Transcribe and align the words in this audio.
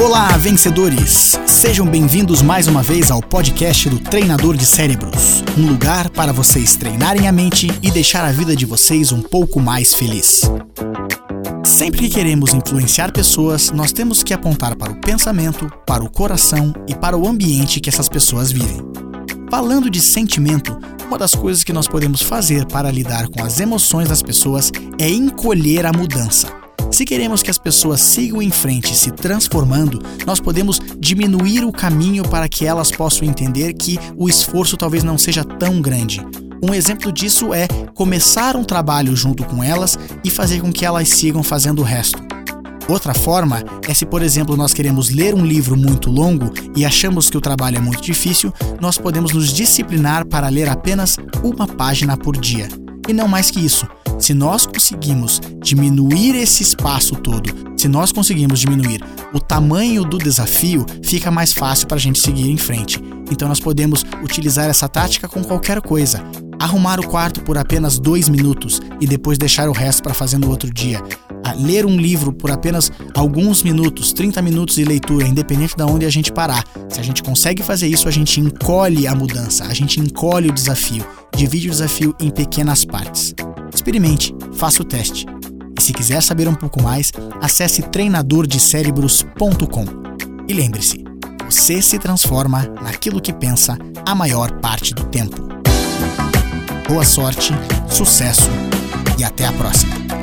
Olá, 0.00 0.28
vencedores! 0.36 1.36
Sejam 1.44 1.84
bem-vindos 1.84 2.40
mais 2.40 2.68
uma 2.68 2.84
vez 2.84 3.10
ao 3.10 3.20
podcast 3.20 3.90
do 3.90 3.98
Treinador 3.98 4.56
de 4.56 4.64
Cérebros 4.64 5.42
um 5.58 5.66
lugar 5.66 6.08
para 6.10 6.32
vocês 6.32 6.76
treinarem 6.76 7.26
a 7.26 7.32
mente 7.32 7.66
e 7.82 7.90
deixar 7.90 8.24
a 8.24 8.30
vida 8.30 8.54
de 8.54 8.64
vocês 8.64 9.10
um 9.10 9.20
pouco 9.20 9.58
mais 9.58 9.92
feliz. 9.92 10.42
Sempre 11.64 12.02
que 12.02 12.10
queremos 12.10 12.54
influenciar 12.54 13.10
pessoas, 13.10 13.72
nós 13.72 13.90
temos 13.90 14.22
que 14.22 14.32
apontar 14.32 14.76
para 14.76 14.92
o 14.92 15.00
pensamento, 15.00 15.68
para 15.84 16.04
o 16.04 16.08
coração 16.08 16.72
e 16.86 16.94
para 16.94 17.16
o 17.16 17.26
ambiente 17.26 17.80
que 17.80 17.88
essas 17.88 18.08
pessoas 18.08 18.52
vivem. 18.52 18.80
Falando 19.50 19.90
de 19.90 20.00
sentimento, 20.00 20.78
uma 21.08 21.18
das 21.18 21.34
coisas 21.34 21.64
que 21.64 21.72
nós 21.72 21.88
podemos 21.88 22.22
fazer 22.22 22.66
para 22.66 22.90
lidar 22.92 23.26
com 23.28 23.42
as 23.42 23.58
emoções 23.58 24.08
das 24.08 24.22
pessoas 24.22 24.70
é 24.96 25.10
encolher 25.10 25.86
a 25.86 25.92
mudança. 25.92 26.57
Se 26.90 27.04
queremos 27.04 27.42
que 27.42 27.50
as 27.50 27.58
pessoas 27.58 28.00
sigam 28.00 28.40
em 28.40 28.50
frente 28.50 28.96
se 28.96 29.10
transformando, 29.10 30.02
nós 30.26 30.40
podemos 30.40 30.80
diminuir 30.98 31.64
o 31.64 31.70
caminho 31.70 32.22
para 32.24 32.48
que 32.48 32.64
elas 32.64 32.90
possam 32.90 33.28
entender 33.28 33.74
que 33.74 33.98
o 34.16 34.28
esforço 34.28 34.76
talvez 34.76 35.04
não 35.04 35.18
seja 35.18 35.44
tão 35.44 35.80
grande. 35.80 36.20
Um 36.62 36.74
exemplo 36.74 37.12
disso 37.12 37.54
é 37.54 37.68
começar 37.94 38.56
um 38.56 38.64
trabalho 38.64 39.14
junto 39.14 39.44
com 39.44 39.62
elas 39.62 39.98
e 40.24 40.30
fazer 40.30 40.60
com 40.60 40.72
que 40.72 40.84
elas 40.84 41.08
sigam 41.08 41.42
fazendo 41.42 41.80
o 41.80 41.84
resto. 41.84 42.20
Outra 42.88 43.12
forma 43.12 43.62
é 43.86 43.92
se, 43.92 44.06
por 44.06 44.22
exemplo, 44.22 44.56
nós 44.56 44.72
queremos 44.72 45.10
ler 45.10 45.34
um 45.34 45.44
livro 45.44 45.76
muito 45.76 46.10
longo 46.10 46.50
e 46.74 46.86
achamos 46.86 47.28
que 47.28 47.36
o 47.36 47.40
trabalho 47.40 47.76
é 47.76 47.80
muito 47.80 48.02
difícil, 48.02 48.52
nós 48.80 48.96
podemos 48.96 49.32
nos 49.32 49.52
disciplinar 49.52 50.26
para 50.26 50.48
ler 50.48 50.68
apenas 50.68 51.18
uma 51.44 51.66
página 51.66 52.16
por 52.16 52.34
dia. 52.36 52.66
E 53.06 53.12
não 53.12 53.28
mais 53.28 53.50
que 53.50 53.60
isso. 53.60 53.86
Se 54.18 54.34
nós 54.34 54.66
conseguimos 54.66 55.40
diminuir 55.62 56.34
esse 56.34 56.62
espaço 56.62 57.14
todo, 57.14 57.50
se 57.76 57.86
nós 57.86 58.10
conseguimos 58.10 58.58
diminuir 58.58 59.00
o 59.32 59.38
tamanho 59.38 60.04
do 60.04 60.18
desafio, 60.18 60.84
fica 61.04 61.30
mais 61.30 61.52
fácil 61.52 61.86
para 61.86 61.96
a 61.96 62.00
gente 62.00 62.18
seguir 62.18 62.50
em 62.50 62.56
frente. 62.56 63.00
Então 63.30 63.46
nós 63.46 63.60
podemos 63.60 64.04
utilizar 64.22 64.68
essa 64.68 64.88
tática 64.88 65.28
com 65.28 65.44
qualquer 65.44 65.80
coisa. 65.80 66.24
Arrumar 66.58 66.98
o 66.98 67.06
quarto 67.06 67.40
por 67.42 67.56
apenas 67.56 68.00
dois 68.00 68.28
minutos 68.28 68.80
e 69.00 69.06
depois 69.06 69.38
deixar 69.38 69.68
o 69.68 69.72
resto 69.72 70.02
para 70.02 70.12
fazer 70.12 70.38
no 70.38 70.50
outro 70.50 70.72
dia. 70.72 71.00
A 71.44 71.52
ler 71.52 71.86
um 71.86 71.96
livro 71.96 72.32
por 72.32 72.50
apenas 72.50 72.90
alguns 73.14 73.62
minutos, 73.62 74.12
30 74.12 74.42
minutos 74.42 74.74
de 74.74 74.84
leitura, 74.84 75.28
independente 75.28 75.76
de 75.76 75.82
onde 75.84 76.04
a 76.04 76.10
gente 76.10 76.32
parar. 76.32 76.64
Se 76.88 76.98
a 76.98 77.02
gente 77.02 77.22
consegue 77.22 77.62
fazer 77.62 77.86
isso, 77.86 78.08
a 78.08 78.10
gente 78.10 78.40
encolhe 78.40 79.06
a 79.06 79.14
mudança, 79.14 79.64
a 79.64 79.72
gente 79.72 80.00
encolhe 80.00 80.48
o 80.48 80.52
desafio, 80.52 81.06
divide 81.36 81.68
o 81.68 81.70
desafio 81.70 82.14
em 82.18 82.28
pequenas 82.28 82.84
partes. 82.84 83.34
Experimente, 83.88 84.36
faça 84.52 84.82
o 84.82 84.84
teste. 84.84 85.24
E 85.78 85.82
se 85.82 85.94
quiser 85.94 86.22
saber 86.22 86.46
um 86.46 86.54
pouco 86.54 86.82
mais, 86.82 87.10
acesse 87.40 87.80
treinadordecerebros.com. 87.80 89.84
E 90.46 90.52
lembre-se, 90.52 91.02
você 91.46 91.80
se 91.80 91.98
transforma 91.98 92.64
naquilo 92.82 93.18
que 93.18 93.32
pensa 93.32 93.78
a 94.04 94.14
maior 94.14 94.52
parte 94.60 94.92
do 94.92 95.06
tempo. 95.06 95.40
Boa 96.86 97.02
sorte, 97.02 97.54
sucesso 97.88 98.50
e 99.18 99.24
até 99.24 99.46
a 99.46 99.52
próxima! 99.54 100.17